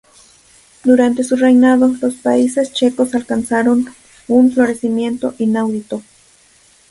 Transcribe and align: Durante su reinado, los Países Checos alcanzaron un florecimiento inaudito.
Durante 0.83 1.23
su 1.23 1.35
reinado, 1.35 1.93
los 2.01 2.15
Países 2.15 2.73
Checos 2.73 3.13
alcanzaron 3.13 3.85
un 4.27 4.51
florecimiento 4.51 5.35
inaudito. 5.37 6.01